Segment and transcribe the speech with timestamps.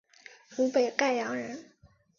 [0.55, 1.75] 湖北沔阳人。